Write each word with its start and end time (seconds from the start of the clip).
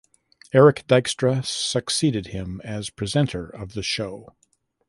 Erik 0.51 0.87
Dijkstra 0.87 1.45
succeeded 1.45 2.25
him 2.29 2.59
as 2.63 2.89
presenter 2.89 3.47
of 3.47 3.73
the 3.73 3.83
show. 3.83 4.33